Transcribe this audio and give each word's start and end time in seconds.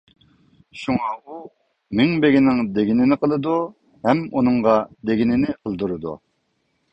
شۇڭا 0.83 1.09
ئۇ 1.19 1.35
مىڭبېگىنىڭ 1.99 2.61
دېگىنىنى 2.77 3.19
قىلىدۇ 3.25 3.53
ھەم 4.09 4.25
ئۇنىڭغا 4.41 4.75
دېگىنىنى 5.11 5.55
قىلدۇرىدۇ. 5.61 6.17